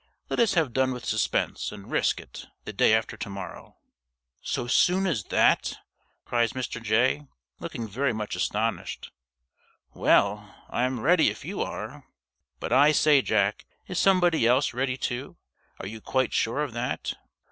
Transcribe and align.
Let 0.31 0.39
us 0.39 0.55
have 0.55 0.73
done 0.73 0.93
with 0.93 1.05
suspense, 1.05 1.71
and 1.71 1.91
risk 1.91 2.19
it, 2.19 2.47
the 2.65 2.73
day 2.73 2.91
after 2.91 3.15
to 3.17 3.29
morrow." 3.29 3.77
"So 4.41 4.65
soon 4.65 5.05
as 5.05 5.25
that?" 5.25 5.77
cries 6.25 6.53
Mr. 6.53 6.81
Jay, 6.81 7.27
looking 7.59 7.87
very 7.87 8.11
much 8.11 8.35
astonished. 8.35 9.11
"Well, 9.93 10.55
I'm 10.71 11.01
ready, 11.01 11.29
if 11.29 11.45
you 11.45 11.61
are. 11.61 12.03
But, 12.59 12.73
I 12.73 12.93
say, 12.93 13.21
Jack, 13.21 13.67
is 13.85 13.99
somebody 13.99 14.47
else 14.47 14.73
ready, 14.73 14.97
too? 14.97 15.37
Are 15.79 15.85
you 15.85 16.01
quite 16.01 16.33
sure 16.33 16.63
of 16.63 16.73
that?" 16.73 17.13